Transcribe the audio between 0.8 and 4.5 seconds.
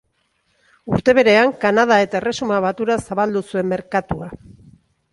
Urte berean Kanada eta Erresuma Batura zabaldu zuen merkatua.